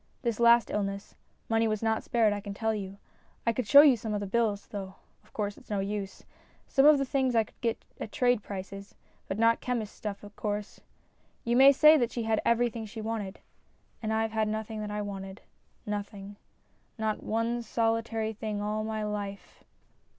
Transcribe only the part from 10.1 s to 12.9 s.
of course. You may say that she had every thing